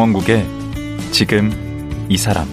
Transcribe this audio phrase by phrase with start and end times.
[0.00, 0.46] 강원국의
[1.10, 1.52] 지금
[2.08, 2.48] 이 사람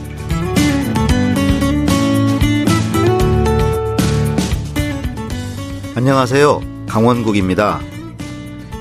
[5.96, 6.62] 안녕하세요.
[6.90, 7.80] 강원국입니다.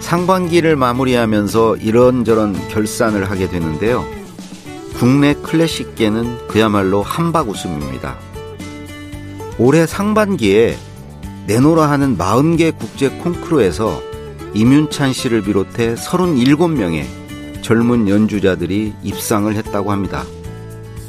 [0.00, 4.04] 상반기를 마무리하면서 이런저런 결산을 하게 되는데요.
[4.98, 8.18] 국내 클래식계는 그야말로 한바구음입니다.
[9.58, 10.76] 올해 상반기에
[11.46, 14.02] 내노라 하는 40개 국제 콩쿠르에서
[14.54, 17.25] 이윤찬 씨를 비롯해 37명의
[17.66, 20.24] 젊은 연주자들이 입상을 했다고 합니다.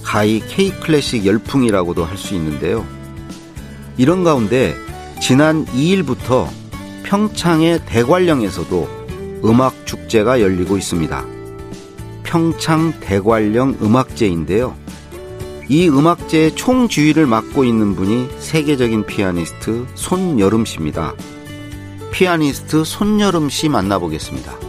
[0.01, 2.83] 가히 K 클래식 열풍이라고도 할 수 있는데요.
[3.95, 4.73] 이런 가운데
[5.21, 6.47] 지난 2일부터
[7.03, 8.89] 평창의 대관령에서도
[9.45, 11.23] 음악 축제가 열리고 있습니다.
[12.23, 14.75] 평창 대관령 음악제인데요.
[15.69, 21.13] 이 음악제의 총주의를 맡고 있는 분이 세계적인 피아니스트 손여름 씨입니다.
[22.11, 24.66] 피아니스트 손여름 씨 만나보겠습니다.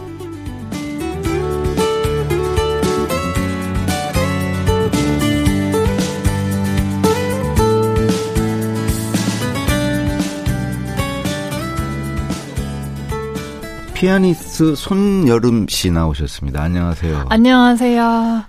[13.99, 16.63] 피아니스트 손여름 씨 나오셨습니다.
[16.63, 17.25] 안녕하세요.
[17.27, 18.45] 안녕하세요.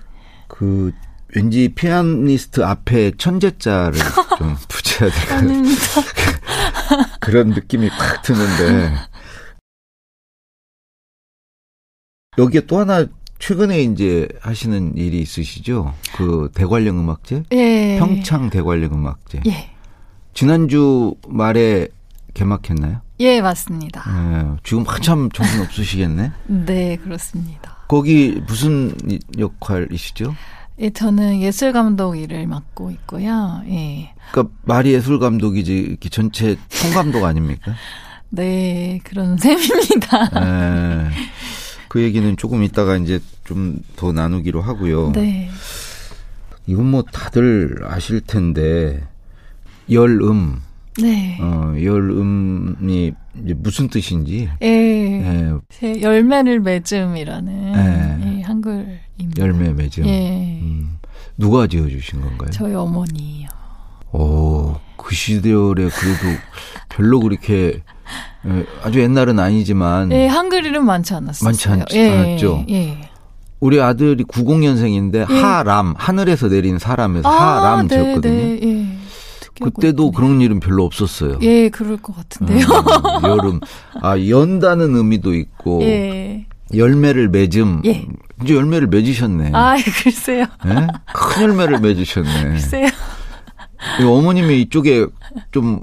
[0.47, 0.93] 그
[1.35, 3.99] 왠지 피아니스트 앞에 천재자를
[4.39, 5.65] 좀 붙여야 되는
[7.19, 8.95] 그런 느낌이 팍 드는데
[12.39, 13.05] 여기에 또 하나
[13.41, 15.93] 최근에 이제 하시는 일이 있으시죠?
[16.15, 17.43] 그 대관령 음악제?
[17.51, 17.97] 예.
[17.99, 19.41] 평창 대관령 음악제.
[19.49, 19.71] 예.
[20.33, 21.89] 지난주 말에
[22.35, 23.01] 개막했나요?
[23.21, 24.03] 예, 맞습니다.
[24.09, 26.33] 예, 지금 한참 정신 없으시겠네?
[26.67, 27.77] 네, 그렇습니다.
[27.89, 28.95] 거기 무슨
[29.39, 30.35] 역할이시죠?
[30.81, 33.63] 예, 저는 예술 감독 일을 맡고 있고요.
[33.69, 34.13] 예.
[34.33, 37.75] 그러니까 말이 예술 감독이지 전체 총감독 아닙니까?
[38.31, 40.31] 네, 그런 셈입니다.
[40.41, 41.11] 예.
[41.89, 45.13] 그 얘기는 조금 이따가 이제 좀 더 나누기로 하고요.
[45.13, 45.51] 네.
[46.67, 49.07] 이건 뭐 다들 아실 텐데
[49.91, 50.63] 열음
[50.99, 51.39] 네.
[51.41, 53.13] 어, 열음이
[53.45, 54.49] 이제 무슨 뜻인지.
[54.63, 54.67] 예.
[54.67, 55.53] 예.
[55.71, 58.39] 제 열매를 맺음이라는 예.
[58.39, 58.99] 예, 한글입니다.
[59.39, 60.05] 열매 맺음.
[60.07, 60.59] 예.
[60.63, 60.99] 음,
[61.39, 62.51] 누가 지어주신 건가요?
[62.51, 63.49] 저희 어머니요.
[64.13, 66.39] 오, 그 시절에 그래도
[66.89, 67.83] 별로 그렇게
[68.47, 71.47] 예, 아주 옛날은 아니지만 예, 한글 이름 많지 않았어요.
[71.47, 72.67] 많지 않- 예, 않았죠?
[72.71, 73.09] 예.
[73.61, 78.33] 우리 아들이 90년생인데 하람 하늘에서 내린 사람에서 하람 네, 지었거든요.
[78.35, 79.00] 네, 예.
[79.61, 80.11] 그때도 예쁘네요.
[80.13, 81.39] 그런 일은 별로 없었어요.
[81.43, 82.59] 예, 그럴 것 같은데요.
[82.67, 83.61] 음, 여름
[84.03, 86.47] 아 연다는 의미도 있고 예.
[86.75, 88.07] 열매를 맺음 예.
[88.43, 89.51] 이제 열매를 맺으셨네.
[89.55, 90.47] 아, 글쎄요.
[90.67, 90.87] 예?
[91.13, 92.45] 큰 열매를 맺으셨네.
[92.51, 92.87] 글쎄요.
[94.01, 95.07] 이 어머님이 이쪽에
[95.53, 95.83] 좀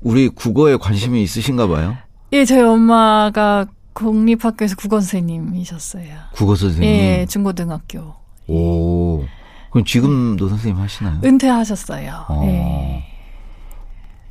[0.00, 1.96] 우리 국어에 관심이 있으신가 봐요.
[2.32, 6.04] 예, 저희 엄마가 공립학교에서 국어 선생님이셨어요.
[6.32, 6.88] 국어 선생님.
[6.88, 8.14] 예, 중고등학교.
[8.48, 9.24] 오.
[9.74, 11.18] 그럼 지금도 선생님 하시나요?
[11.24, 12.26] 은퇴하셨어요.
[12.28, 12.42] 어.
[12.46, 13.04] 예.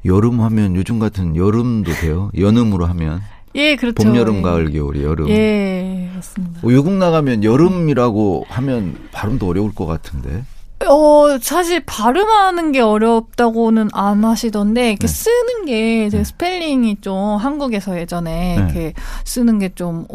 [0.05, 2.31] 여름 하면 요즘 같은 여름도 돼요.
[2.37, 3.21] 연음으로 하면
[3.55, 3.95] 예, 그렇죠.
[3.95, 4.41] 봄, 여름, 예.
[4.41, 5.27] 가을, 겨울이 여름.
[5.27, 6.61] 예, 맞습니다.
[6.63, 10.45] 어, 외국 나가면 여름이라고 하면 발음도 어려울 것 같은데.
[10.88, 15.13] 어, 사실 발음하는 게 어렵다고는 안 하시던데, 이렇게 네.
[15.13, 16.23] 쓰는 게, 제 네.
[16.23, 18.55] 스펠링이 좀 한국에서 예전에 네.
[18.55, 18.93] 이렇게
[19.25, 20.05] 쓰는 게 좀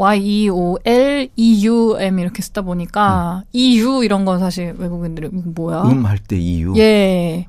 [0.98, 5.82] Y-E-O-L-E-U-M 이렇게 쓰다 보니까, E-U 이런 건 사실 외국인들이 뭐야?
[5.82, 6.74] 음 할때 EU.
[6.76, 7.46] 예.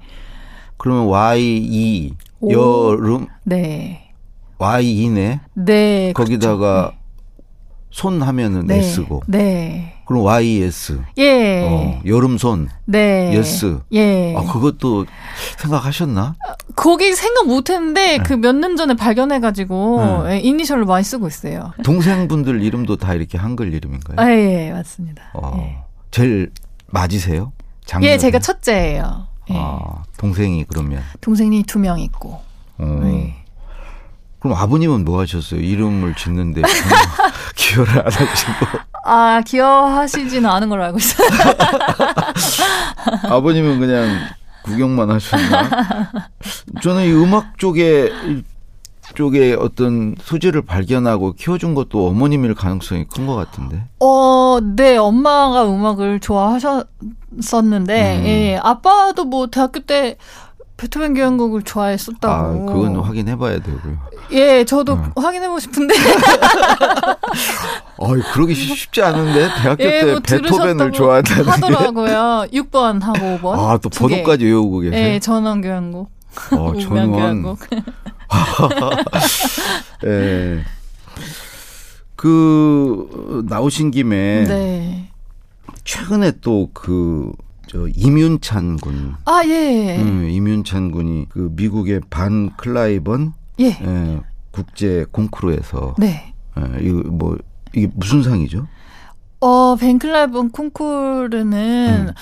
[0.77, 2.51] 그러면 Y E 오.
[2.51, 4.11] 여름 네.
[4.57, 5.39] Y E네.
[5.53, 6.13] 네.
[6.13, 6.99] 거기다가 그렇죠.
[7.91, 8.77] 손 하면은 네.
[8.79, 9.21] S고.
[9.27, 9.93] 네.
[10.09, 10.99] 그럼 Y S.
[11.19, 11.67] 예.
[11.69, 12.67] 어, 여름 손.
[12.85, 13.31] 네.
[13.37, 13.79] yes.
[13.93, 14.35] 예.
[14.35, 15.05] 아 그것도
[15.59, 16.35] 생각하셨나?
[16.75, 18.23] 거기 생각 못 했는데, 네.
[18.23, 20.33] 그몇 년 전에 발견해 가지고, 네.
[20.33, 21.73] 예, 이니셜로 많이 쓰고 있어요.
[21.83, 24.15] 동생분들 이름도 다 이렇게 한글 이름인가요?
[24.19, 25.21] 아, 예, 맞습니다.
[25.35, 25.77] 어, 예.
[26.09, 26.49] 제일
[26.87, 27.51] 맞으세요?
[27.85, 29.27] 장녀 예, 제가 첫째예요.
[29.51, 29.53] 예.
[29.57, 31.03] 아, 동생이 그러면.
[31.21, 32.41] 동생이 두 명 있고.
[32.79, 32.99] 어.
[33.03, 33.35] 네.
[34.39, 35.59] 그럼 아버님은 뭐 하셨어요?
[35.59, 36.61] 이름을 짓는데
[37.55, 38.88] 기여를 안 하시고.
[39.09, 41.27] 아, 기여하시지는 않은 걸로 알고 있어요.
[43.29, 44.07] 아버님은 그냥
[44.63, 45.69] 구경만 하셨나?
[46.83, 48.43] 저는 이 음악 쪽에 이
[49.15, 53.83] 쪽에 어떤 소질을 발견하고 키워준 것도 어머님일 가능성이 큰 것 같은데.
[53.99, 56.85] 어, 네, 엄마가 음악을 좋아하셨었는데,
[58.19, 58.25] 음.
[58.25, 60.17] 예, 아빠도 뭐 대학교 때
[60.79, 62.33] 베토벤 교향곡을 좋아했었다고.
[62.33, 63.97] 아, 그건 확인해봐야 되고요.
[64.31, 65.11] 예, 저도 음.
[65.13, 65.93] 확인해보고 싶은데.
[67.97, 71.49] 어이, 그러기 쉽- 쉽지 않은데 대학교 예, 때 뭐 베토벤을 좋아한다는 게.
[71.49, 72.45] 하더라고요.
[72.53, 73.59] 6번 하고 5번.
[73.59, 73.89] 아, 또.
[73.89, 75.05] 번호까지 외우고 계세요.
[75.15, 76.09] 예, 전원 교향곡.
[76.53, 77.11] 어, 전원.
[77.11, 77.59] 교향곡.
[80.05, 80.63] 예.
[82.15, 85.09] 그 나오신 김에 네.
[85.83, 87.33] 최근에 또그
[87.69, 90.01] 저 이윤찬 군, 아, 예.
[90.01, 93.65] 음, 이윤찬 군이 그 미국의 반 클라이번 예.
[93.67, 94.19] 예,
[94.49, 96.33] 국제 콩쿠르에서 네.
[96.57, 97.37] 예, 이거 뭐
[97.75, 98.65] 이게 무슨 상이죠?
[99.41, 102.13] 어, 벤클라이브 콩쿠르는 음.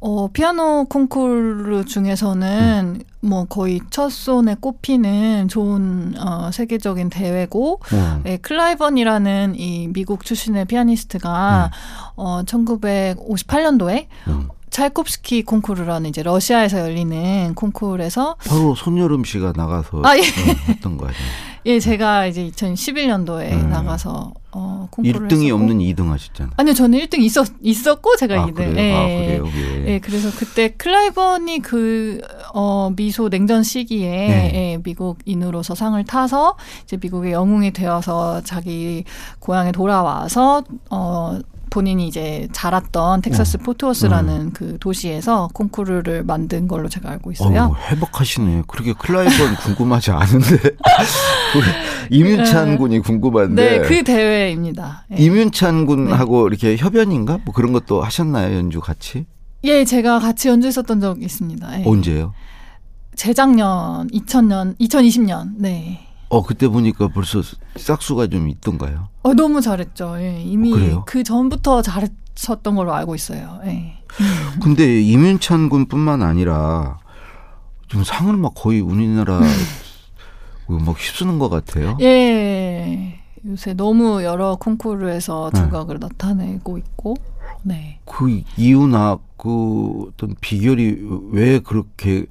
[0.00, 8.22] 어, 피아노 콩쿠르 중에서는 뭐 거의 첫 손에 꼽히는 좋은 어, 세계적인 대회고 어.
[8.26, 11.70] 예, 클라이번이라는 이 미국 출신의 피아니스트가
[12.16, 14.48] 어 1958년도에 음.
[14.70, 20.20] 찰콥스키 콩쿠르라는 이제 러시아에서 열리는 콩쿠르에서 바로 손여름 씨가 나가서 아, 예.
[20.20, 20.24] 어,
[20.68, 21.20] 했던 거 아니에요?
[21.66, 23.68] 예 제가 이제 2011년도에 음.
[23.68, 25.54] 나가서 어 콩쿠르를 1등이 했었고.
[25.56, 26.54] 없는 2등 하셨잖아요.
[26.56, 28.74] 아니요 저는 1등 있었 있었고 제가 아, 2등 그래요?
[28.78, 29.26] 예, 아, 예.
[29.26, 29.46] 그래요?
[29.54, 29.94] 예.
[29.94, 32.22] 예, 그래서 그때 클라이번이 그,
[32.54, 34.52] 어, 미소 냉전 시기에, 네.
[34.54, 39.04] 예, 미국인으로서 상을 타서, 이제 미국의 영웅이 되어서 자기
[39.38, 41.38] 고향에 돌아와서, 어,
[41.70, 47.62] 본인이 이제 자랐던 텍사스 포트워스라는 그 도시에서 콩쿠르를 만든 걸로 제가 알고 있어요.
[47.62, 48.64] 어우, 회복하시네.
[48.66, 50.58] 그렇게 클라이번 궁금하지 않은데.
[52.10, 52.76] 이윤찬 네.
[52.76, 53.78] 군이 궁금한데.
[53.80, 55.06] 네, 그 대회입니다.
[55.12, 55.16] 예.
[55.16, 57.38] 이윤찬 군하고 이렇게 협연인가?
[57.44, 58.56] 뭐 그런 것도 하셨나요?
[58.56, 59.26] 연주 같이?
[59.64, 61.80] 예, 제가 같이 연주했었던 적 있습니다.
[61.80, 61.84] 예.
[61.86, 62.34] 언제요?
[63.14, 66.00] 재작년, 2000년, 2020년, 네.
[66.30, 67.42] 어, 그때 보니까 벌써
[67.76, 69.08] 싹수가 좀 있던가요?
[69.22, 70.14] 어, 너무 잘했죠.
[70.20, 71.04] 예, 이미 어?
[71.04, 73.60] 그 전부터 잘했었던 걸로 알고 있어요.
[73.64, 73.98] 예.
[74.62, 76.98] 근데 이윤찬 군뿐만 아니라
[77.88, 79.40] 좀 상을 막 거의 우리나라
[80.68, 81.98] 막 휩쓰는 것 같아요.
[82.00, 83.18] 예.
[83.44, 85.62] 요새 너무 여러 콩쿠르에서 네.
[85.62, 87.16] 두각을 나타내고 있고,
[87.64, 87.98] 네.
[88.04, 92.26] 그 이유나 그 어떤 비결이 왜 그렇게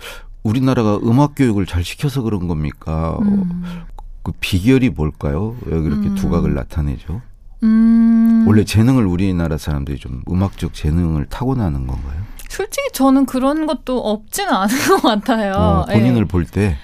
[0.50, 3.18] 우리나라가 음악 교육을 잘 시켜서 그런 겁니까?
[3.22, 3.86] 음.
[4.24, 5.56] 그 비결이 뭘까요?
[5.66, 6.16] 왜 그렇게 음.
[6.16, 7.22] 두각을 나타내죠?
[7.64, 8.46] 음.
[8.48, 12.22] 원래 재능을 우리나라 사람들이 좀 음악적 재능을 타고나는 건가요?
[12.50, 15.54] 솔직히 저는 그런 것도 없지는 않은 것 같아요.
[15.54, 16.26] 어, 본인을 예.
[16.26, 16.78] 볼 때.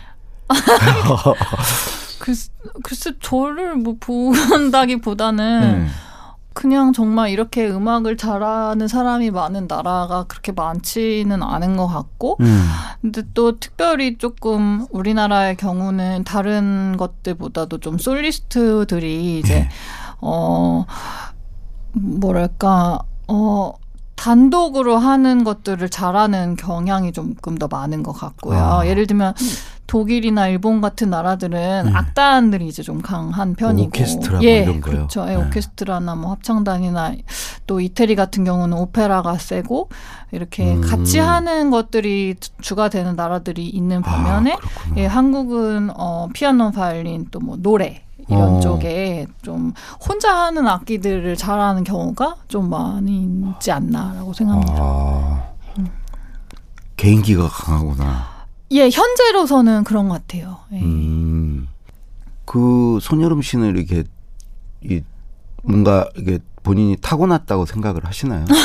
[2.19, 2.49] 글쎄,
[2.83, 5.87] 글쎄 저를 뭐 본다기보다는 네.
[6.55, 12.65] 그냥 정말 이렇게 음악을 잘하는 사람이 많은 나라가 그렇게 많지는 않은 것 같고, 음.
[13.01, 19.69] 근데 또 특별히 조금 우리나라의 경우는 다른 것들보다도 좀 솔리스트들이 이제 네.
[20.21, 20.85] 어
[21.91, 23.73] 뭐랄까 어
[24.15, 28.57] 단독으로 하는 것들을 잘하는 경향이 조금 더 많은 것 같고요.
[28.57, 28.87] 아.
[28.87, 29.33] 예를 들면
[29.95, 31.91] 독일이나 일본 같은 나라들은 네.
[31.93, 34.93] 악단들이 이제 좀 강한 편이고, 오케스트라 뭐 예, 이런 거요?
[34.93, 35.21] 그렇죠.
[35.21, 35.35] 예, 네.
[35.37, 37.13] 오케스트라나 뭐 합창단이나
[37.65, 39.87] 또 이태리 같은 경우는 오페라가 세고
[40.33, 40.81] 이렇게 음.
[40.81, 44.93] 같이 하는 것들이 주가 되는 나라들이 있는 반면에 아.
[44.97, 48.59] 예, 한국은 어 피아노, 바이올린 또 뭐 노래 이런 어.
[48.59, 49.71] 쪽에 좀
[50.05, 54.77] 혼자 하는 악기들을 잘하는 경우가 좀 많이 있지 않나라고 생각합니다.
[54.77, 55.43] 아.
[56.97, 58.34] 개인기가 강하구나.
[58.71, 60.59] 예, 현재로서는 그런 것 같아요.
[60.73, 60.81] 예.
[60.81, 61.67] 음.
[62.45, 64.03] 그 손여름 씨는 이렇게
[64.81, 65.01] 이
[65.63, 68.45] 뭔가 이게 본인이 타고났다고 생각을 하시나요?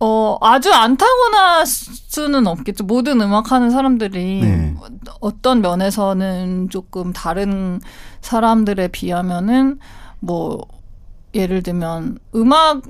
[0.00, 2.84] 어, 아주 안 타고날 수는 없겠죠.
[2.84, 4.74] 모든 음악하는 사람들이 네.
[5.20, 7.80] 어떤 면에서는 조금 다른
[8.20, 9.78] 사람들에 비하면은
[10.20, 10.60] 뭐
[11.34, 12.82] 예를 들면 음악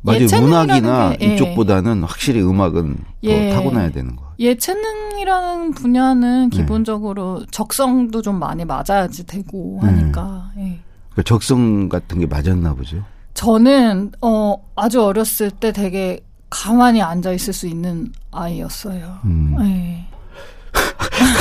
[0.00, 0.26] 맞아요.
[0.40, 1.34] 문학이나 게, 예.
[1.34, 3.50] 이쪽보다는 확실히 음악은 예.
[3.50, 4.32] 더 타고나야 되는 거.
[4.38, 9.88] 예체능이라는 분야는 기본적으로 적성도 좀 많이 맞아야지 되고 네.
[9.88, 10.50] 하니까.
[10.58, 10.78] 예.
[11.14, 13.02] 그 적성 같은 게 맞았나 보죠.
[13.34, 19.18] 저는 어 아주 어렸을 때 되게 가만히 앉아 있을 수 있는 아이였어요.
[19.24, 19.56] 음.
[19.60, 20.07] 예.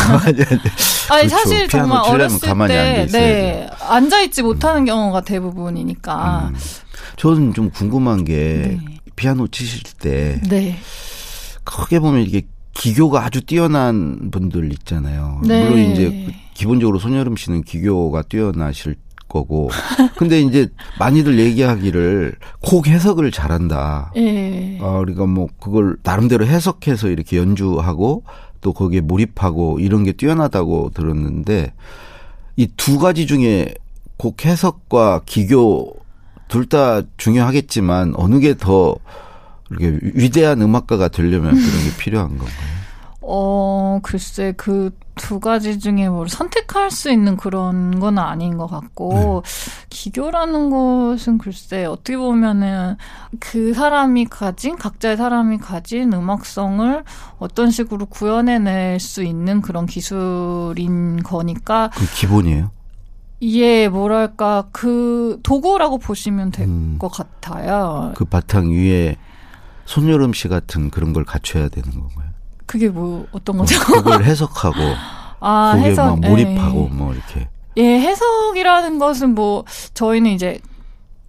[0.08, 0.62] 가만히 앉아.
[1.10, 1.30] 아니 그렇죠.
[1.30, 3.08] 사실 정말 어렸을 가만히 때.
[3.12, 6.52] 네, 앉아 있지 못하는 경우가 대부분이니까.
[6.52, 6.56] 음.
[7.18, 9.00] 저는 좀 궁금한 게 네.
[9.16, 10.78] 피아노 치실 때 네.
[11.64, 15.42] 크게 보면 이게 기교가 아주 뛰어난 분들 있잖아요.
[15.44, 15.64] 네.
[15.64, 18.96] 물론 이제 그 기본적으로 손여름 씨는 기교가 뛰어나실
[19.28, 19.70] 거고.
[20.16, 24.12] 근데 이제 많이들 얘기하기를 곡 해석을 잘한다.
[24.16, 24.80] 예.
[24.82, 28.24] 아, 우리가 뭐 그걸 나름대로 해석해서 이렇게 연주하고
[28.62, 31.74] 또 거기에 몰입하고 이런 게 뛰어나다고 들었는데
[32.58, 33.74] 이 두 가지 중에
[34.18, 35.96] 곡 해석과 기교
[36.48, 38.96] 둘 다 중요하겠지만 어느 게 더
[39.70, 42.77] 이렇게 위대한 음악가가 되려면 그런 게 필요한 건가요?
[43.28, 49.44] 어, 글쎄, 그 두 가지 중에 뭘 선택할 수 있는 그런 건 아닌 것 같고,
[49.90, 52.96] 기교라는 것은 글쎄, 어떻게 보면은
[53.40, 57.04] 그 사람이 가진, 각자의 사람이 가진 음악성을
[57.40, 62.72] 어떤 식으로 구현해낼 수 있는 그런 기술인 거니까, 그 기본이에요.
[63.42, 66.98] 예, 뭐랄까, 그, 도구라고 보시면 될것 음.
[67.00, 68.14] 같아요.
[68.16, 69.18] 그 바탕 위에
[69.86, 72.27] 손여름 씨 같은 그런 걸 갖춰야 되는 건가요?
[72.68, 73.80] 그게 뭐, 어떤 뭐 거죠?
[73.80, 74.78] 그걸 해석하고
[75.40, 76.20] 아, 거기에 해석.
[76.20, 76.96] 막 몰입하고 예.
[76.96, 77.48] 뭐 이렇게.
[77.78, 79.64] 예, 해석이라는 것은 뭐,
[79.96, 80.60] 저희는 이제,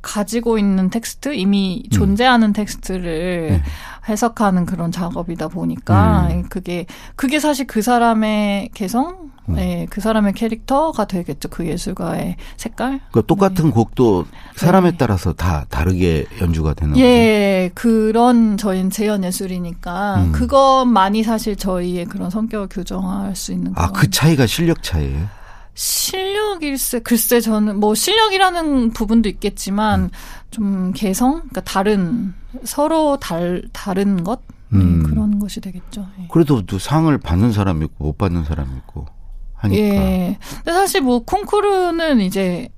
[0.03, 1.91] 가지고 있는 텍스트, 이미 음.
[1.91, 3.63] 존재하는 텍스트를 네.
[4.09, 6.45] 해석하는 그런 작업이다 보니까, 음.
[6.49, 6.87] 그게,
[7.17, 9.59] 그게 사실 그 사람의 개성, 음.
[9.59, 11.49] 예, 그 사람의 캐릭터가 되겠죠.
[11.49, 13.01] 그 예술가의 색깔.
[13.13, 14.97] 그 똑같은 곡도 사람에 네.
[14.99, 17.05] 따라서 다 다르게 연주가 되는 거죠.
[17.05, 20.33] 예, 그런 저희는 재현 예술이니까 음.
[20.33, 25.39] 그것만이 사실 저희의 그런 성격을 규정할 수 있는 아, 그 차이가 실력 차이예요?
[25.75, 30.11] 실력일세 글쎄 저는 뭐 실력이라는 부분도 있겠지만 음.
[30.51, 32.35] 좀 개성 그러니까 다른
[32.65, 35.03] 서로 달 다른 것 네, 음.
[35.03, 36.07] 그런 것이 되겠죠.
[36.21, 36.29] 예.
[36.31, 39.07] 그래도 또 상을 받는 사람이 있고 못 받는 사람이 있고
[39.55, 39.83] 하니까.
[39.83, 40.39] 예.
[40.57, 42.69] 근데 사실 뭐 콩쿠르는 이제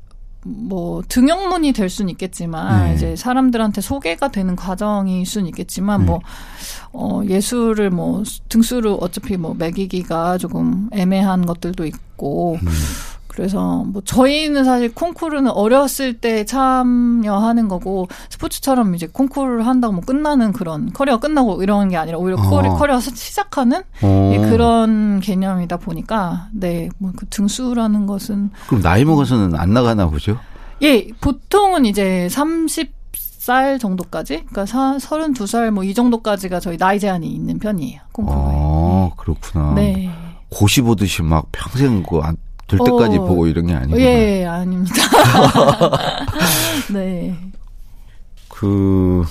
[0.45, 2.95] 뭐 등용문이 될 수는 있겠지만 네.
[2.95, 6.07] 이제 사람들한테 소개가 되는 과정일 수는 있겠지만 네.
[6.07, 6.21] 뭐
[6.93, 12.69] 어, 예술을 뭐 등수를 어차피 뭐 매기기가 조금 애매한 것들도 있고 음.
[13.31, 20.53] 그래서 뭐 저희는 사실 콩쿠르는 어렸을 때 참여하는 거고 스포츠처럼 이제 콩쿠르를 한다고 뭐 끝나는
[20.53, 22.77] 그런 커리어 끝나고 이런 게 아니라 오히려 어.
[22.77, 24.31] 커리어, 시작하는 어.
[24.35, 30.39] 예, 그런 개념이다 보니까 네, 뭐 그 등수라는 것은 그럼 나이 먹어서는 안 나가나 보죠?
[30.83, 37.59] 예, 보통은 이제 30살 정도까지, 그러니까 사, 32살 뭐 이 정도까지가 저희 나이 제한이 있는
[37.59, 38.01] 편이에요.
[38.13, 38.43] 콩쿠르에.
[38.43, 39.75] 아, 그렇구나.
[39.75, 40.11] 네.
[40.49, 42.37] 고시 보듯이 막 평생 그안
[42.71, 43.25] 될 때까지 어.
[43.25, 44.01] 보고 이런 게 아니구나.
[44.01, 44.95] 예, 아닙니다.
[46.93, 47.37] 네.
[48.49, 49.25] 그,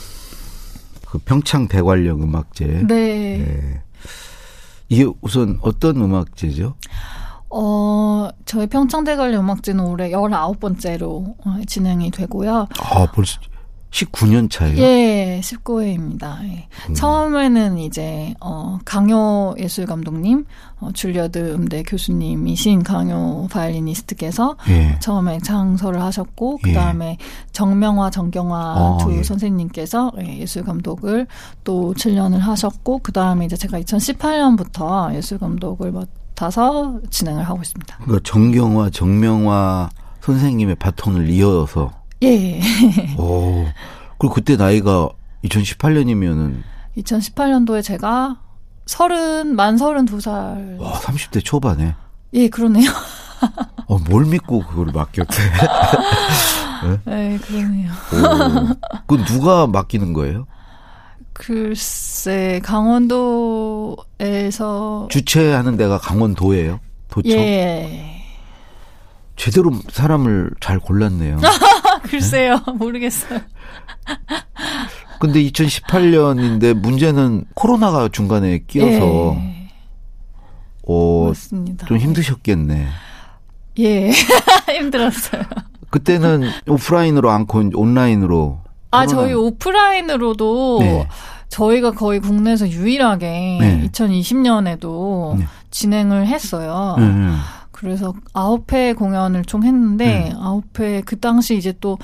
[1.05, 2.83] 그 평창 대관령 음악제.
[2.87, 3.39] 네.
[3.39, 3.81] 예.
[4.89, 6.75] 이게 우선 어떤 음악제죠?
[7.51, 12.67] 어, 저희 평창대관령 음악제는 올해 19번째로 어, 진행이 되고요.
[12.79, 13.39] 아, 벌써
[13.91, 14.77] 19년 차예요?
[14.77, 16.43] 예, 19회입니다.
[16.43, 16.67] 예.
[16.89, 16.93] 음.
[16.93, 20.45] 처음에는 이제 어 강요 예술 감독님,
[20.79, 24.97] 어 줄리어드 음대 교수님이신 강요 바이올리니스트께서 예.
[24.99, 26.69] 처음에 창설을 하셨고 예.
[26.69, 27.17] 그다음에
[27.51, 29.23] 정명화 정경화 아, 두 예.
[29.23, 31.27] 선생님께서 예, 예술 감독을
[31.63, 37.97] 또 7년을 하셨고 그다음에 이제 제가 2018년부터 예술 감독을 맡아서 진행을 하고 있습니다.
[38.05, 39.89] 그 정경화, 정명화
[40.21, 42.59] 선생님의 바톤을 이어서 예.
[43.17, 43.65] 오.
[44.17, 45.09] 그리고 그때 나이가
[45.45, 46.61] 2018년이면은
[46.97, 48.39] 2018년도에 제가
[48.85, 50.77] 서른 만 서른 두 살.
[50.79, 51.95] 와, 30대 초반에
[52.33, 52.89] 예, 그러네요.
[53.87, 55.35] 어, 뭘 믿고 그걸 맡겼대?
[57.05, 57.91] 네, 그러네요.
[57.91, 58.75] 오.
[59.07, 60.45] 그 누가 맡기는 거예요?
[61.33, 63.97] 글쎄, 강원도에서
[65.09, 66.79] 주최하는 데가 강원도예요?
[67.09, 67.31] 도청?
[67.31, 68.18] 예.
[69.39, 71.37] 제대로 사람을 잘 골랐네요.
[71.37, 73.39] 아, 글쎄요, 모르겠어요.
[75.17, 79.69] 근데 2018년인데 문제는 코로나가 중간에 끼어서 예,
[80.85, 81.87] 어, 맞습니다.
[81.87, 82.87] 좀 힘드셨겠네.
[83.79, 84.11] 예,
[84.67, 85.43] 힘들었어요.
[85.89, 88.59] 그때는 오프라인으로 않고 온라인으로
[88.91, 91.07] 아, 저희 오프라인으로도 네.
[91.47, 93.87] 저희가 거의 국내에서 유일하게 네.
[93.89, 95.47] 2020년에도 네.
[95.71, 96.95] 진행을 했어요.
[96.97, 97.39] 음,
[97.79, 101.97] 그래서 아홉 회 공연을 총 했는데 아홉 회그 당시 이제 또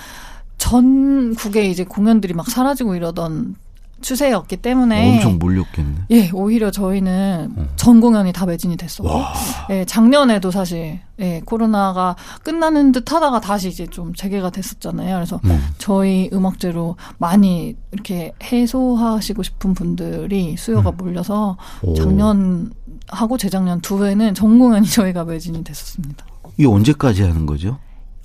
[0.58, 3.56] 전국에 이제 공연들이 막 사라지고 이러던
[4.02, 5.96] 추세였기 때문에 엄청 몰렸겠네.
[6.12, 7.70] 예 오히려 저희는 음.
[7.76, 9.34] 전 공연이 다 매진이 됐었고 와.
[9.70, 15.60] 예 작년에도 사실 예 코로나가 끝나는 듯 하다가 다시 이제 좀 재개가 됐었잖아요 그래서 음.
[15.78, 21.90] 저희 음악제로 많이 이렇게 해소하시고 싶은 분들이 수요가 몰려서 음.
[21.90, 21.94] 오.
[21.96, 22.72] 작년
[23.08, 26.26] 하고 재작년 두 해는 전 공연이 저희가 매진이 됐었습니다.
[26.58, 27.78] 이게 언제까지 하는 거죠?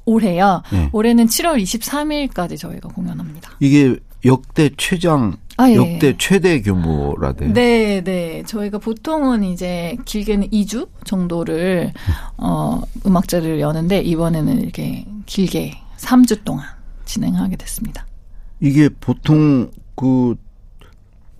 [0.05, 0.62] 올해요.
[0.73, 0.89] 네.
[0.93, 3.53] 올해는 7월 23일까지 저희가 공연합니다.
[3.61, 5.77] 이게 역대 최장, 아, 예.
[5.77, 7.53] 역대 최대 규모라대요.
[7.53, 8.43] 네, 네.
[8.47, 11.93] 저희가 보통은 이제 길게는 2주 정도를
[12.37, 16.67] 어 음악제를 여는데 이번에는 이렇게 길게 3주 동안
[17.05, 18.07] 진행하게 됐습니다.
[18.61, 20.37] 이게 보통 그,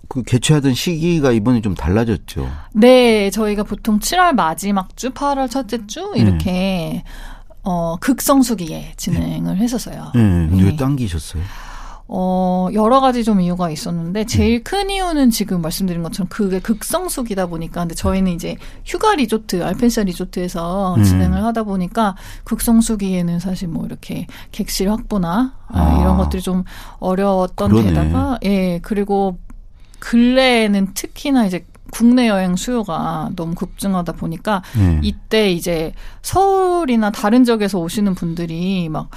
[0.07, 2.49] 그 개최하던 시기가 이번에 좀 달라졌죠.
[2.73, 7.03] 네, 저희가 보통 7월 마지막 주, 8월 첫째 주 이렇게
[7.63, 10.11] 어 극성수기에 진행을 했었어요.
[10.15, 10.75] 예, 근데 왜 네.
[10.75, 11.43] 당기셨어요?
[12.13, 17.81] 어, 여러 가지 좀 이유가 있었는데, 제일 큰 이유는 지금 말씀드린 것처럼 그게 극성수기다 보니까,
[17.81, 21.03] 근데 저희는 이제 휴가 리조트, 알펜시아 리조트에서 음.
[21.03, 26.01] 진행을 하다 보니까, 극성수기에는 사실 뭐 이렇게 객실 확보나, 아, 아.
[26.01, 26.65] 이런 것들이 좀
[26.99, 27.87] 어려웠던 그러네.
[27.89, 29.39] 데다가, 예, 그리고
[29.99, 34.99] 근래에는 특히나 이제 국내 여행 수요가 너무 급증하다 보니까 네.
[35.03, 39.09] 이때 이제 서울이나 다른 지역에서 오시는 분들이 막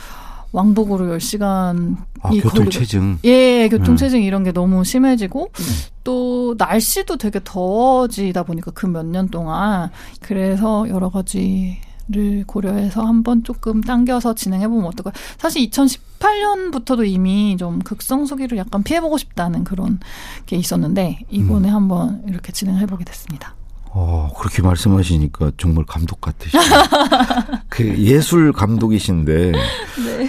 [0.55, 3.19] 왕복으로 10시간이 아, 교통 체증.
[3.25, 5.51] 예, 교통 체증 이런 게 너무 심해지고
[6.05, 13.81] 또 날씨도 되게 더워지다 보니까 그 몇 년 동안 그래서 여러 가지를 고려해서 한번 조금
[13.83, 15.13] 당겨서 진행해 보면 어떨까?
[15.39, 19.99] 사실 2018년부터도 이미 좀 극성수기를 약간 피해 보고 싶다는 그런
[20.47, 23.55] 게 있었는데 이번에 한번 이렇게 진행해 보게 됐습니다.
[23.97, 26.69] 어, 그렇게 말씀하시니까 정말 감독 같으시네요.
[27.69, 29.53] 그 예술 감독이신데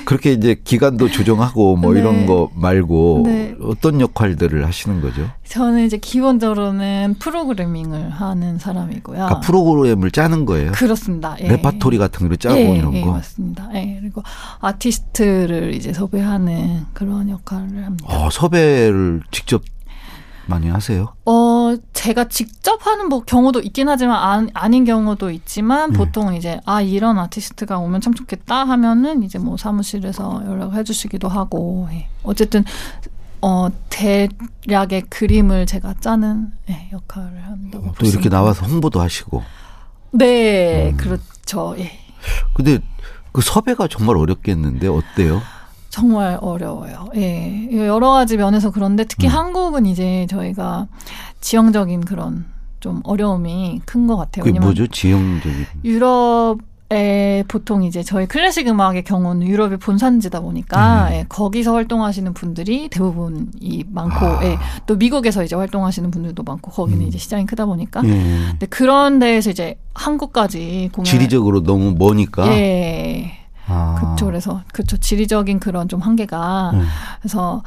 [0.06, 2.00] 그렇게 이제 기간도 조정하고 뭐 네.
[2.00, 3.56] 이런 거 말고 네.
[3.64, 5.28] 어떤 역할들을 하시는 거죠?
[5.48, 9.26] 저는 이제 기본적으로는 프로그래밍을 하는 사람이고요.
[9.26, 10.72] 아, 프로그램을 짜는 거예요.
[10.74, 11.36] 그렇습니다.
[11.42, 11.48] 예.
[11.48, 13.14] 레파토리 같은 거를 짜고 예, 이런 예, 거.
[13.14, 13.70] 맞습니다.
[13.74, 14.22] 예, 그리고
[14.60, 18.06] 아티스트를 이제 섭외하는 그런 역할을 합니다.
[18.08, 19.64] 어, 섭외를 직접
[20.48, 21.14] 많이 하세요?
[21.26, 25.98] 어, 제가 직접 하는 뭐 경우도 있긴 하지만 안, 아닌 경우도 있지만 네.
[25.98, 31.88] 보통 이제 아 이런 아티스트가 오면 참 좋겠다 하면은 이제 뭐 사무실에서 연락을 해주시기도 하고
[31.92, 32.08] 예.
[32.24, 32.64] 어쨌든
[33.42, 38.30] 어 대략의 그림을 제가 짜는 예, 역할을 한다고 또 볼수 이렇게.
[38.30, 39.44] 나와서 홍보도 하시고.
[40.12, 40.98] 네 음.
[40.98, 41.92] 그렇죠 예
[42.54, 42.80] 근데
[43.32, 45.42] 그 섭외가 정말 어렵겠는데 어때요?
[45.96, 47.08] 정말 어려워요.
[47.16, 47.70] 예.
[47.72, 49.32] 여러 가지 면에서 그런데 특히 음.
[49.32, 50.88] 한국은 이제 저희가
[51.40, 52.44] 지형적인 그런
[52.82, 54.44] 좀 어려움이 큰 것 같아요.
[54.44, 54.88] 그게 뭐죠?
[54.88, 55.66] 지형적인.
[55.86, 56.58] 유럽
[56.92, 61.14] 에 보통 이제 저희 클래식 음악의 경우는 유럽이 본산지다 보니까 음.
[61.14, 64.46] 예, 거기서 활동하시는 분들이 대부분이 많고 아.
[64.46, 67.08] 예, 또 미국에서 이제 활동하시는 분들도 많고 거기는 음.
[67.08, 68.10] 이제 시장이 크다 보니까 예.
[68.52, 72.46] 근데 그런 데에서 이제 한국까지 공연 지리적으로 너무 머니까.
[72.50, 73.45] 예.
[73.68, 73.96] 아.
[74.16, 74.26] 그쵸.
[74.26, 74.98] 그래서, 그쵸.
[74.98, 76.72] 지리적인 그런 좀 한계가.
[76.74, 76.88] 음.
[77.22, 77.64] 그래서,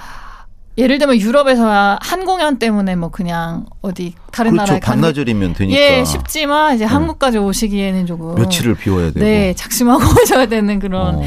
[0.76, 4.66] 예를 들면 유럽에서야 한 공연 때문에 뭐 그냥 어디 다른 그렇죠.
[4.74, 5.76] 나라에 가는 게- 반나절이면 되니까.
[5.80, 6.88] 예, 쉽지만 이제 음.
[6.88, 8.37] 한국까지 오시기에는 조금.
[8.37, 9.18] 며칠을 비워야 되고.
[9.18, 11.22] 네, 작심하고 오셔야 되는 그런 어.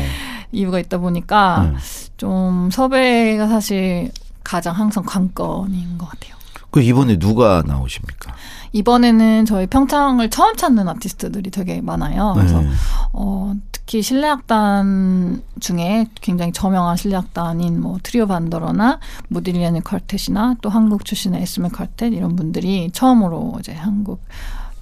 [0.54, 1.78] 이유가 있다 보니까 네.
[2.16, 4.10] 좀 섭외가 사실
[4.44, 6.36] 가장 항상 관건인 것 같아요.
[6.70, 8.34] 그 이번에 누가 나오십니까?
[8.72, 12.32] 이번에는 저희 평창을 처음 찾는 아티스트들이 되게 많아요.
[12.38, 12.70] 그래서 네.
[13.12, 13.54] 어,
[13.92, 21.68] 특히 실내악단 중에 굉장히 저명한 실내악단인 뭐 트리오 반더러나 모딜리아니 컬텟이나 또 한국 출신의 에스메
[21.68, 24.24] 컬텟 이런 분들이 처음으로 이제 한국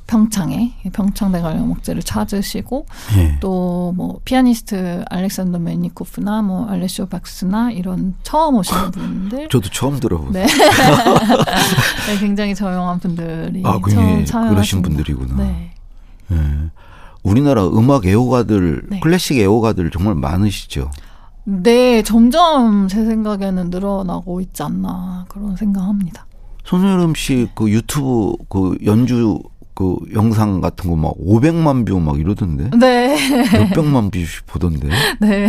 [0.05, 2.85] 평창에 평창대관 음악제를 찾으시고
[3.17, 3.39] 예.
[3.39, 10.45] 또뭐 피아니스트 알렉산더 멜니코프나 뭐 알레시오 박스나 이런 처음 오시는 분들 저도 처음 들어보세요.
[10.45, 10.53] 네.
[12.05, 15.35] 네, 굉장히 저명한 분들이 아, 처음 참여하신 분들이구나.
[15.35, 15.71] 네.
[16.31, 16.69] 예.
[17.23, 18.99] 우리나라 음악 애호가들, 네.
[19.01, 20.89] 클래식 애호가들 정말 많으시죠.
[21.45, 26.25] 네, 점점 제 생각에는 늘어나고 있지 않나 그런 생각합니다.
[26.65, 29.39] 손여름 씨 그 유튜브 그 연주
[29.73, 32.69] 그 영상 같은 거 막 500만 뷰 막 이러던데.
[32.77, 33.17] 네,
[33.51, 34.89] 몇백만 뷰씩 보던데.
[35.19, 35.47] 네.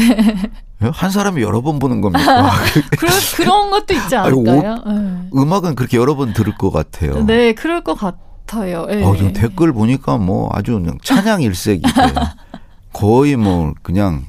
[0.80, 2.50] 한 사람이 여러 번 보는 겁니까?
[2.98, 4.76] 그런 그런 것도 있지 않을까요?
[4.86, 5.28] 네.
[5.36, 7.26] 음악은 그렇게 여러 번 들을 것 같아요.
[7.26, 8.29] 네, 그럴 것 같아요.
[8.58, 9.04] 네.
[9.04, 11.88] 어, 저 댓글 보니까 뭐 아주 그냥 찬양 일색이게
[12.92, 14.26] 거의 뭐 그냥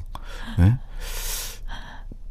[0.58, 0.76] 예?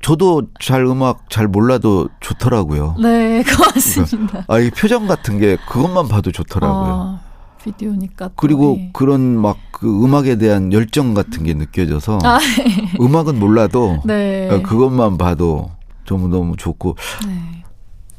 [0.02, 2.96] 저도 잘 음악 잘 몰라도 좋더라고요.
[3.00, 4.46] 네, 고맙습니다.
[4.48, 6.94] 아, 이 표정 같은 게 그것만 봐도 좋더라고요.
[6.94, 7.22] 아,
[7.64, 8.30] 비디오니까.
[8.30, 8.90] 또, 그리고 예.
[8.94, 12.38] 그런 막 그 음악에 대한 열정 같은 게 느껴져서 아,
[13.02, 14.48] 음악은 몰라도 네.
[14.48, 15.72] 어, 그것만 봐도
[16.06, 17.51] 너무 너무 좋고 네.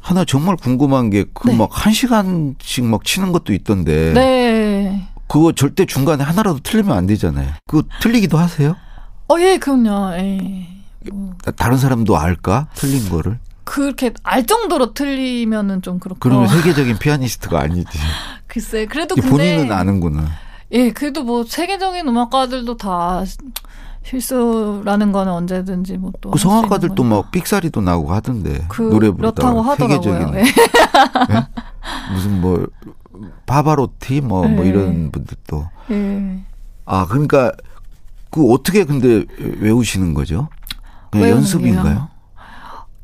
[0.03, 1.55] 하나 정말 궁금한 게그 네.
[1.57, 5.07] 막한 시간씩 막 치는 것도 있던데 네.
[5.27, 7.53] 그거 절대 중간에 하나라도 틀리면 안 되잖아요.
[7.65, 8.75] 그거 틀리기도 하세요?
[9.29, 10.13] 어, 예, 그럼요.
[10.17, 10.67] 예.
[11.09, 12.67] 뭐, 다- 다른 사람도 알까?
[12.75, 13.39] 틀린 거를?
[13.63, 16.19] 그렇게 알 정도로 틀리면은 좀 그렇고.
[16.19, 17.87] 그러면 세계적인 피아니스트가 아니지.
[18.47, 19.15] 글쎄, 그래도.
[19.15, 20.27] 본인은 아는구나.
[20.73, 23.23] 예, 그래도 뭐 세계적인 음악가들도 다
[24.03, 30.31] 실수라는 거는 언제든지 뭐또 그 성악가들도 막 삑사리도 나고 하던데 그 노래 부르다가 하더라고요.
[30.35, 30.43] 예.
[30.43, 31.47] 예?
[32.13, 32.67] 무슨 뭐
[33.45, 34.67] 바바로티 뭐뭐 네.
[34.67, 36.39] 이런 분들도 예.
[36.85, 37.51] 아 그러니까
[38.29, 39.25] 그 어떻게 근데
[39.59, 40.49] 외우시는 거죠?
[41.13, 42.09] 외우는 연습인가요?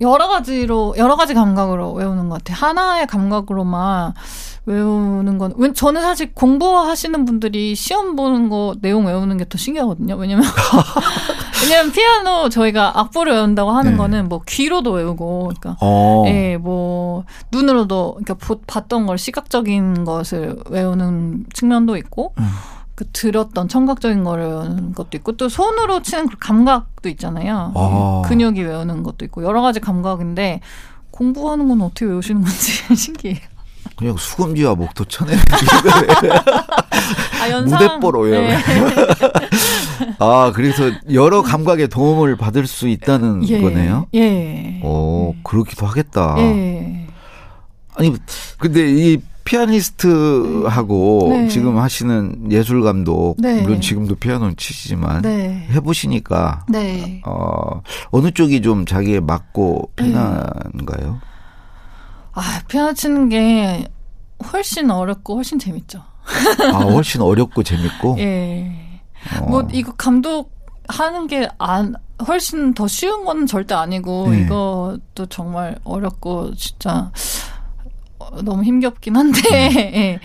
[0.02, 2.58] 여러 가지로 여러 가지 감각으로 외우는 것 같아요.
[2.66, 4.14] 하나의 감각으로만
[4.66, 10.16] 외우는 건 왜- 저는 사실 공부하시는 분들이 시험 보는 거 내용 외우는 게 더 신기하거든요.
[10.16, 10.46] 왜냐면
[11.64, 13.98] 왜냐면 피아노 저희가 악보를 외운다고 하는 네.
[13.98, 16.24] 거는 뭐 귀로도 외우고 그러니까 어.
[16.28, 22.48] 예, 뭐 눈으로도 그러니까 보- 봤던 걸 시각적인 것을 외우는 측면도 있고 음.
[23.00, 27.72] 그 들었던 청각적인 외우는 것도 있고 또 손으로 치는 그 감각도 있잖아요.
[27.74, 28.24] 아.
[28.26, 30.60] 근육이 외우는 것도 있고 여러 가지 감각인데
[31.10, 33.40] 공부하는 건 어떻게 외우시는 건지 신기해요.
[33.96, 35.34] 그냥 수금지와 목도 쳐내.
[37.42, 37.80] 아, 연상.
[37.82, 38.42] 무대뽀로요.
[38.42, 38.58] 네.
[40.20, 43.62] 아, 그래서 여러 감각의 도움을 받을 수 있다는 예.
[43.62, 44.08] 거네요.
[44.14, 44.82] 예.
[44.84, 46.36] 오, 그렇기도 하겠다.
[46.40, 47.08] 예.
[47.96, 48.14] 아니,
[48.58, 51.48] 근데 이 피아니스트하고 네.
[51.48, 53.62] 지금 하시는 예술 감독, 네.
[53.62, 55.68] 물론 지금도 피아노 치시지만 네.
[55.72, 57.22] 해보시니까 네.
[57.26, 57.82] 어,
[58.12, 61.20] 어느 쪽이 좀 자기에 맞고 편한가요?
[62.34, 63.88] 아, 피아노 치는 게
[64.54, 66.00] 훨씬 어렵고 훨씬 재밌죠.
[66.74, 68.18] 아, 훨씬 어렵고 재밌고.
[68.20, 68.72] 예.
[69.42, 69.46] 어.
[69.50, 70.52] 뭐 이거 감독
[70.88, 71.94] 하는 게 안
[72.28, 74.42] 훨씬 더 쉬운 건 절대 아니고 네.
[74.42, 77.12] 이것도 정말 어렵고 진짜 어,
[78.44, 79.92] 너무 힘겹긴 한데 네.
[79.96, 80.20] 예.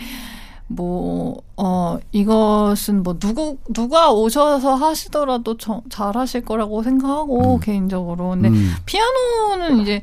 [0.67, 8.29] 뭐, 어, 이것은 뭐, 누구, 누가 오셔서 하시더라도 저, 잘 하실 거라고 생각하고, 개인적으로.
[8.29, 8.73] 근데, 음.
[8.87, 10.01] 피아노는 이제,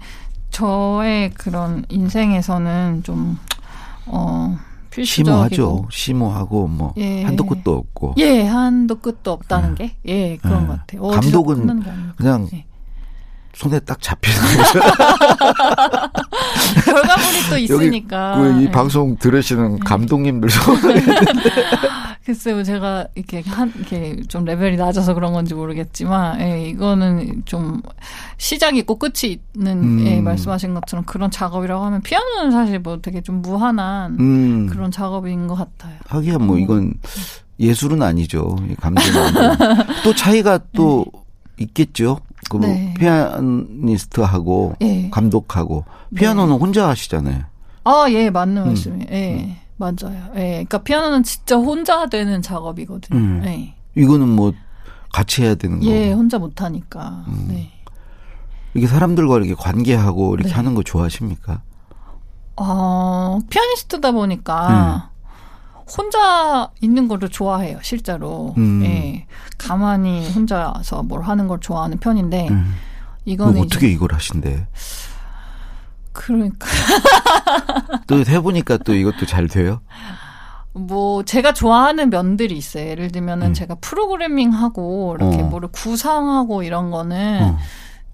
[0.50, 3.38] 저의 그런 인생에서는 좀,
[4.06, 4.56] 어,
[4.90, 5.24] 필수적이고.
[5.24, 5.86] 심오하죠.
[5.90, 7.22] 심오하고 뭐 예.
[7.24, 8.14] 한도 끝도 없고.
[8.18, 10.66] 예, 한도 끝도 없다는 게, 예, 그런 예.
[10.66, 11.02] 것 같아요.
[11.08, 11.82] 감독은.
[12.16, 12.66] 그냥 예.
[13.54, 14.80] 손에 딱 잡히는 거죠.
[16.84, 18.38] 결과물이 또 있으니까.
[18.38, 18.70] 그이 예.
[18.70, 20.48] 방송 들으시는 감독님들
[22.24, 27.82] 글쎄요, 제가 이렇게 한, 이렇게 좀 레벨이 낮아서 그런 건지 모르겠지만, 예, 이거는 좀
[28.38, 30.06] 시작이 있고 끝이 있는, 음.
[30.06, 34.66] 예, 말씀하신 것처럼 그런 작업이라고 하면 피아노는 사실 뭐 되게 좀 무한한 음.
[34.68, 35.96] 그런 작업인 것 같아요.
[36.06, 36.94] 하기야 뭐 이건
[37.58, 38.56] 예술은 아니죠.
[38.70, 39.12] 이 감독은
[40.04, 41.04] 또 차이가 또
[41.58, 42.20] 있겠죠.
[42.60, 42.94] 그 네.
[42.98, 45.08] 피아니스트하고 예.
[45.10, 46.20] 감독하고 네.
[46.20, 47.44] 피아노는 혼자 하시잖아요.
[47.84, 48.66] 아, 예, 맞는 음.
[48.68, 49.06] 말씀이에요.
[49.10, 50.30] 예, 맞아요.
[50.36, 53.18] 예, 그러니까 피아노는 진짜 혼자 되는 작업이거든요.
[53.18, 53.42] 음.
[53.44, 53.74] 예.
[53.96, 54.52] 이거는 뭐
[55.12, 56.20] 같이 해야 되는 예, 거고.
[56.20, 57.24] 혼자 못 하니까.
[57.28, 57.46] 음.
[57.48, 57.70] 네.
[58.74, 60.54] 이게 사람들과 이렇게 관계하고 이렇게 네.
[60.54, 61.62] 하는 거 좋아하십니까?
[62.56, 65.10] 어, 피아니스트다 보니까
[65.96, 68.54] 혼자 있는 거를 좋아해요, 실제로.
[68.58, 68.82] 음.
[68.84, 69.26] 예.
[69.58, 72.74] 가만히 혼자서 뭘 하는 걸 좋아하는 편인데, 음.
[73.24, 74.66] 이거는 뭐 이제 어떻게 이걸 하신대?
[76.12, 76.66] 그러니까
[78.06, 79.80] 또 해보니까 또 이것도 잘 돼요?
[80.74, 82.88] 뭐 제가 좋아하는 면들이 있어요.
[82.88, 83.54] 예를 들면은 음.
[83.54, 85.46] 제가 프로그래밍 하고 이렇게 어.
[85.46, 87.58] 뭐를 구상하고 이런 거는 어.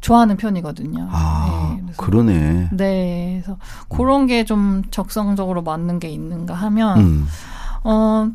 [0.01, 1.09] 좋아하는 편이거든요.
[1.11, 2.69] 아, 네, 그래서 그러네.
[2.73, 7.27] 네, 그래서 그런 게 좀 적성적으로 맞는 게 있는가 하면 음.
[7.85, 8.31] 어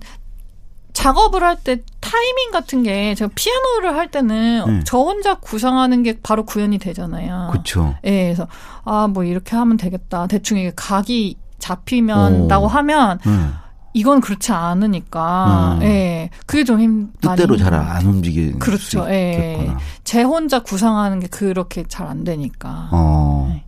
[0.94, 4.80] 작업을 할 때 타이밍 같은 게 제가 피아노를 할 때는 네.
[4.86, 7.50] 저 혼자 구상하는 게 바로 구현이 되잖아요.
[7.52, 7.96] 그쵸.
[8.04, 8.48] 예, 그래서
[8.86, 10.28] 아 뭐 이렇게 하면 되겠다.
[10.28, 12.68] 대충 이게 각이 잡히면라고 오.
[12.68, 13.54] 하면 음.
[13.94, 15.84] 이건 그렇지 않으니까 음.
[15.84, 17.12] 예 그게 좀 힘.
[17.22, 17.74] 뜻대로 잘.
[17.74, 19.04] 안 움직이는 그렇죠.
[19.04, 19.72] 수 예.
[20.04, 22.90] 제 혼자 구상하는 게 그렇게 잘 안 되니까.
[22.92, 23.48] 어.
[23.52, 23.64] 네.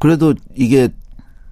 [0.00, 0.88] 그래도 이게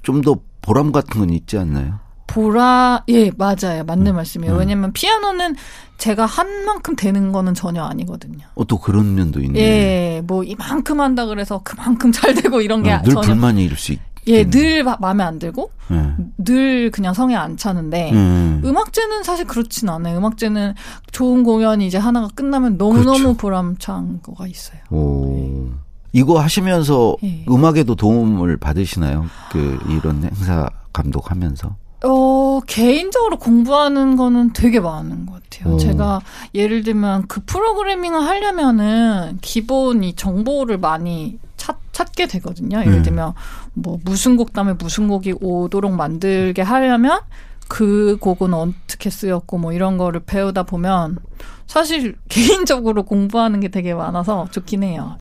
[0.03, 2.01] 좀 더 보람 같은 건 있지 않나요?
[2.31, 4.17] 보라 예 맞아요 맞는 음.
[4.17, 4.55] 말씀이에요.
[4.55, 4.59] 음.
[4.61, 5.57] 왜냐면 피아노는
[5.99, 8.47] 제가 한 만큼 되는 거는 전혀 아니거든요.
[8.55, 9.59] 어, 또 그런 면도 있네.
[9.61, 13.93] 예, 뭐 이만큼 한다 그래서 그만큼 잘 되고 이런 게 어, 늘 전혀 불만이 일수
[13.93, 13.99] 있.
[14.27, 16.15] 예, 늘 마- 마음에 안 들고 예.
[16.39, 18.63] 늘 그냥 성에 안 차는데 음.
[18.65, 20.19] 음악제는 사실 그렇진 않아요.
[20.19, 20.75] 음악제는
[21.11, 23.37] 좋은 공연이 이제 하나가 끝나면 너무 너무 그렇죠.
[23.37, 24.79] 보람찬 거가 있어요.
[24.91, 25.69] 오.
[26.13, 27.45] 이거 하시면서 예.
[27.49, 29.27] 음악에도 도움을 받으시나요?
[29.53, 31.77] 그 이런 행사 감독하면서.
[32.05, 35.75] 어, 개인적으로 공부하는 거는 되게 많은 것 같아요.
[35.75, 35.79] 오.
[35.79, 36.21] 제가
[36.55, 42.81] 예를 들면 그 프로그래밍을 하려면은 기본 이 정보를 많이 찾, 찾게 되거든요.
[42.81, 43.03] 예를 음.
[43.03, 43.35] 들면
[43.75, 47.21] 뭐 무슨 곡 다음에 무슨 곡이 오도록 만들게 하려면
[47.69, 51.19] 그 곡은 어떻게 쓰였고 뭐 이런 거를 배우다 보면
[51.67, 55.19] 사실 개인적으로 공부하는 게 되게 많아서 좋긴 해요.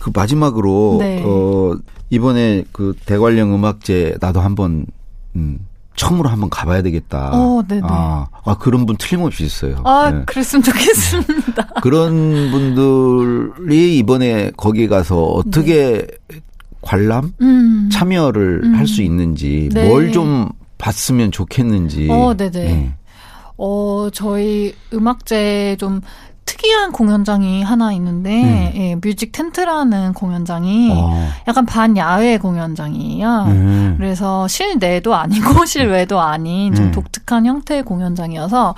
[0.00, 1.22] 그 마지막으로 네.
[1.24, 1.76] 어
[2.08, 4.86] 이번에 그 대관령 음악제 나도 한번
[5.36, 5.66] 음
[5.96, 7.30] 처음으로 한번 가봐야 되겠다.
[7.34, 7.82] 어, 네네.
[7.84, 9.82] 아, 아, 그런 분 틀림없이 있어요.
[9.84, 10.22] 아, 네.
[10.24, 11.66] 그랬으면 좋겠습니다.
[11.82, 16.06] 그런 분들이 이번에 거기 가서 어떻게
[16.80, 17.90] 관람 음.
[17.92, 18.74] 참여를 음.
[18.76, 19.88] 할수 있는지 네.
[19.88, 22.08] 뭘좀 봤으면 좋겠는지.
[22.10, 22.60] 어, 네네.
[22.60, 22.92] 예.
[23.58, 26.00] 어, 저희 음악제 좀
[26.44, 30.96] 특이한 공연장이 하나 있는데, 예, 뮤직 텐트라는 공연장이 음.
[30.98, 31.28] 어.
[31.48, 33.44] 약간 반야외 공연장이에요.
[33.48, 33.94] 음.
[33.96, 36.90] 그래서 실내도 아니고 실외도 아닌 좀 음.
[36.92, 38.74] 독특한 형태의 공연장이어서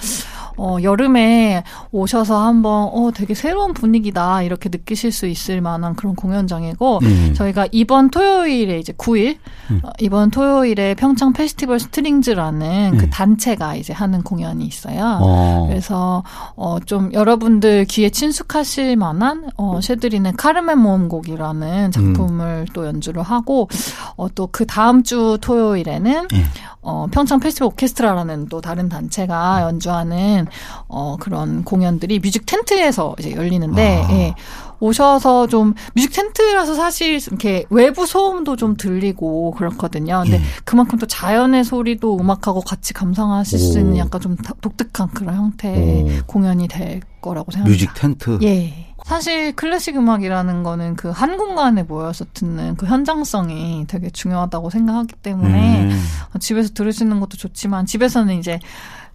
[0.57, 7.01] 어, 여름에 오셔서 한번 어, 되게 새로운 분위기다 이렇게 느끼실 수 있을 만한 그런 공연장이고
[7.03, 7.35] 음.
[7.35, 9.37] 저희가 이번 토요일에 이제 9일
[9.83, 13.11] 어, 이번 토요일에 평창 페스티벌 스트링즈라는 그 음.
[13.11, 15.19] 단체가 이제 하는 공연이 있어요.
[15.21, 15.67] 어.
[15.69, 16.23] 그래서
[16.57, 23.69] 어 좀 여러분들 귀에 친숙하실 만한 어 쉐드린의 카르멘 모음곡이라는 작품을 또 연주를 하고
[24.17, 26.45] 어 또 그 다음 주 토요일에는 예.
[26.81, 30.42] 어 평창 페스티벌 오케스트라라는 또 다른 단체가 연주하는
[30.89, 34.13] 어 그런 공연들이 뮤직 텐트에서 이제 열리는데 아.
[34.13, 34.35] 예.
[34.81, 40.23] 오셔서 좀 뮤직 텐트라서 사실 이렇게 외부 소음도 좀 들리고 그렇거든요.
[40.25, 40.43] 근데 예.
[40.65, 43.99] 그만큼 또 자연의 소리도 음악하고 같이 감상하실 수 있는 오.
[43.99, 46.09] 약간 좀 다- 독특한 그런 형태의 오.
[46.27, 47.71] 공연이 될 거라고 생각합니다.
[47.71, 48.39] 뮤직 텐트.
[48.43, 48.89] 예.
[49.05, 55.85] 사실 클래식 음악이라는 거는 그 한 공간에 모여서 듣는 그 현장성이 되게 중요하다고 생각하기 때문에
[55.91, 56.05] 음.
[56.41, 58.59] 집에서 들으시는 것도 좋지만 집에서는 이제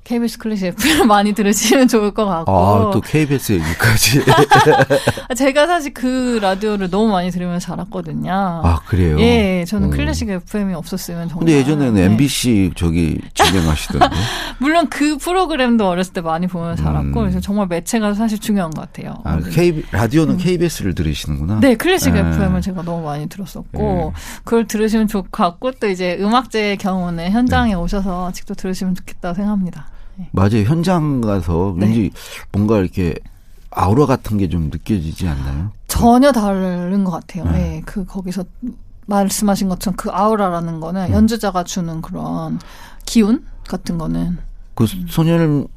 [0.08, 4.22] KBS 클래식 FM을 많이 들으시면 좋을 것 같고 아, 또 KBS 얘기까지.
[5.36, 8.32] 제가 사실 그 라디오를 너무 많이 들으면서 자랐거든요.
[8.32, 9.20] 아, 그래요?
[9.20, 9.91] 예, 저는 음.
[9.91, 11.39] 클래식 FM이 없었으면 정말.
[11.39, 12.06] 근데 예전에는 네.
[12.06, 14.08] MBC 저기 진행하시던데.
[14.60, 17.12] 물론 그 프로그램도 어렸을 때 많이 보면서 자랐고, 음.
[17.12, 19.15] 그래서 정말 매체가 사실 중요한 것 같아요.
[19.26, 19.50] 아, 네.
[19.50, 21.60] K, 라디오는 KBS를 들으시는구나.
[21.60, 22.22] 네, 클래식 네.
[22.22, 24.22] FM을 제가 너무 많이 들었었고, 네.
[24.46, 27.76] 그걸 들으시면 좋을 것 같고, 또 이제 음악제의 경우는 현장에 네.
[27.76, 29.97] 오셔서 직접 들으시면 좋겠다고 생각합니다.
[30.32, 30.64] 맞아요.
[30.66, 31.86] 현장 가서 네.
[31.86, 32.12] 왠지
[32.52, 33.16] 뭔가 이렇게
[33.72, 35.72] 아우라 같은 게 좀 느껴지지 않나요?
[35.88, 37.46] 전혀 다른 것 같아요.
[37.46, 37.52] 네.
[37.52, 38.44] 네, 그, 거기서
[39.06, 40.80] 말씀하신 것처럼 그 아우라라는 음.
[40.80, 42.60] 거는 연주자가 주는 그런
[43.06, 44.38] 기운 같은 거는.
[44.76, 45.68] 그 소년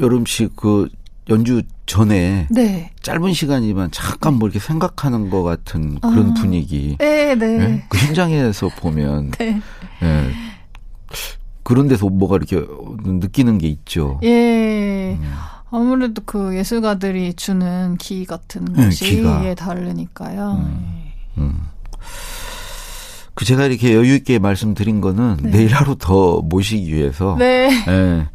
[0.00, 0.88] 여름 씨그
[1.28, 2.90] 연주 전에 네.
[3.02, 6.34] 짧은 시간이지만 잠깐 뭐 이렇게 생각하는 것 같은 그런 아.
[6.34, 6.96] 분위기.
[6.98, 7.60] 네, 네.
[7.60, 7.84] 예?
[7.88, 9.60] 그 현장에서 보면 네.
[10.02, 10.30] 예.
[11.66, 12.64] 그런 데서 뭐가 이렇게
[13.02, 14.20] 느끼는 게 있죠.
[14.22, 15.18] 예.
[15.20, 15.32] 음.
[15.72, 19.44] 아무래도 그 예술가들이 주는 기 같은 네, 것이 기가.
[19.44, 20.64] 예, 다르니까요.
[20.64, 21.40] 예.
[21.40, 21.58] 음.
[23.34, 25.50] 그 제가 이렇게 여유 있게 말씀드린 거는 네.
[25.50, 27.68] 내일 하루 더 모시기 위해서 네.
[27.88, 28.28] 예.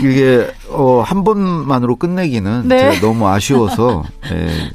[0.00, 2.78] 이게 어, 한 번만으로 끝내기는 네.
[2.78, 4.72] 제가 너무 아쉬워서 예,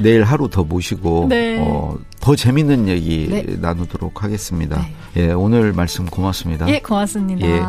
[0.00, 1.58] 내일 하루 더 모시고 네.
[1.60, 3.44] 어, 더 재밌는 얘기 네.
[3.60, 4.86] 나누도록 하겠습니다.
[5.14, 5.28] 네.
[5.28, 6.68] 예, 오늘 말씀 고맙습니다.
[6.68, 7.46] 예, 고맙습니다.
[7.46, 7.60] 예.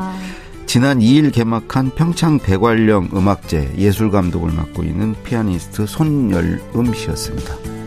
[0.65, 7.78] 지난 2일 개막한 평창 대관령 음악제 예술 감독을 맡고 있는 피아니스트 손열음 씨였습니다.